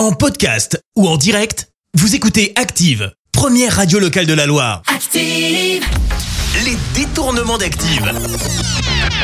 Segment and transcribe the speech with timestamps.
[0.00, 4.80] En podcast ou en direct, vous écoutez Active, première radio locale de la Loire.
[4.86, 5.84] Active.
[6.64, 8.10] Les détournements d'Active.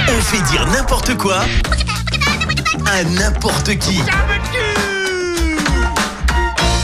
[0.06, 1.46] On fait dire n'importe quoi
[2.84, 4.00] à n'importe qui.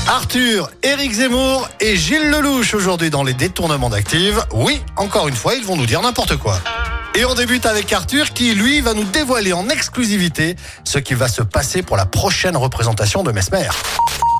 [0.09, 4.43] Arthur, Éric Zemmour et Gilles Lelouch aujourd'hui dans les détournements d'Active.
[4.55, 6.59] Oui, encore une fois, ils vont nous dire n'importe quoi.
[7.15, 11.29] Et on débute avec Arthur qui, lui, va nous dévoiler en exclusivité ce qui va
[11.29, 13.69] se passer pour la prochaine représentation de Mesmer.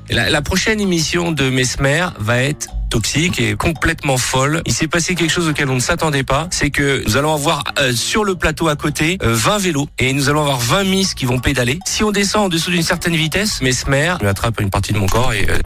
[0.09, 4.63] La, la prochaine émission de Mesmer va être toxique et complètement folle.
[4.65, 7.63] Il s'est passé quelque chose auquel on ne s'attendait pas, c'est que nous allons avoir
[7.79, 11.15] euh, sur le plateau à côté euh, 20 vélos et nous allons avoir 20 miss
[11.15, 11.79] qui vont pédaler.
[11.87, 15.07] Si on descend en dessous d'une certaine vitesse, Mesmer me attrape une partie de mon
[15.07, 15.59] corps et euh,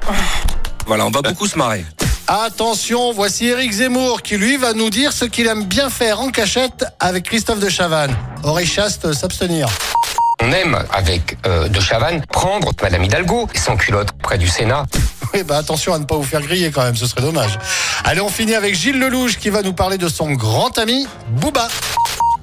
[0.87, 1.85] voilà, on va beaucoup se marrer.
[2.29, 6.31] Attention, voici Éric Zemmour qui, lui, va nous dire ce qu'il aime bien faire en
[6.31, 8.17] cachette avec Christophe de Chavannes.
[8.43, 9.69] Oreille chaste, s'abstenir.
[10.43, 14.85] On aime, avec euh, De Chavannes, prendre Madame Hidalgo sans culotte près du Sénat.
[15.35, 17.59] Oui, bah attention à ne pas vous faire griller quand même, ce serait dommage.
[18.05, 21.67] Allez, on finit avec Gilles Lelouch qui va nous parler de son grand ami, Booba.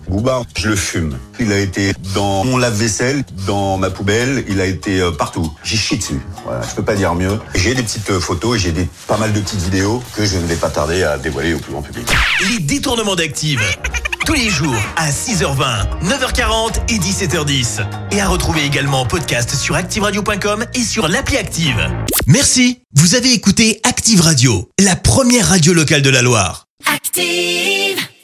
[0.08, 1.18] Booba, je le fume.
[1.40, 5.52] Il a été dans mon lave-vaisselle, dans ma poubelle, il a été euh, partout.
[5.64, 6.20] J'y chie dessus.
[6.46, 7.40] Voilà, je peux pas dire mieux.
[7.56, 10.38] J'ai des petites euh, photos et j'ai des pas mal de petites vidéos que je
[10.38, 12.08] ne vais pas tarder à dévoiler au plus grand public.
[12.50, 13.62] Les détournements d'Active.
[14.26, 17.86] Tous les jours à 6h20, 9h40 et 17h10.
[18.12, 21.90] Et à retrouver également en podcast sur ActiveRadio.com et sur l'appli Active.
[22.28, 22.80] Merci.
[22.96, 26.68] Vous avez écouté Active Radio, la première radio locale de la Loire.
[26.86, 27.93] Active.